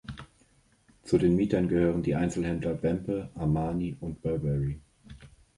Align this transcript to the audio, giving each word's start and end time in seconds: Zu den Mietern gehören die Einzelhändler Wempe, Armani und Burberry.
Zu 1.03 1.19
den 1.19 1.35
Mietern 1.35 1.67
gehören 1.67 2.01
die 2.01 2.15
Einzelhändler 2.15 2.81
Wempe, 2.81 3.29
Armani 3.35 3.95
und 3.99 4.19
Burberry. 4.23 4.81